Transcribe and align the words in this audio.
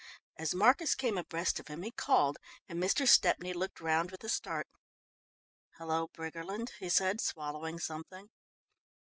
As 0.35 0.55
Marcus 0.55 0.95
came 0.95 1.15
abreast 1.15 1.59
of 1.59 1.67
him 1.67 1.83
he 1.83 1.91
called 1.91 2.39
and 2.67 2.81
Mr. 2.81 3.07
Stepney 3.07 3.53
looked 3.53 3.79
round 3.79 4.09
with 4.09 4.23
a 4.23 4.29
start. 4.29 4.65
"Hello, 5.77 6.07
Briggerland," 6.07 6.71
he 6.79 6.89
said, 6.89 7.21
swallowing 7.21 7.77
something. 7.77 8.27